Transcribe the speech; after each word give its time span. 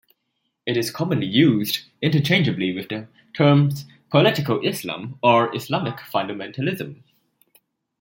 It 0.65 0.77
is 0.77 0.89
commonly 0.89 1.27
used 1.27 1.81
interchangeably 2.01 2.73
with 2.73 2.89
the 2.89 3.07
terms 3.35 3.85
political 4.09 4.59
Islam 4.65 5.19
or 5.21 5.55
"Islamic 5.55 5.97
fundamentalism". 5.97 7.03